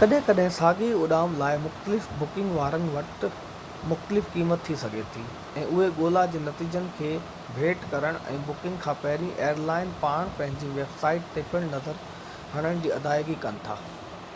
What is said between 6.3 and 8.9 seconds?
جي نتيجن کي ڀيٽ ڪرڻ ۽ بڪنگ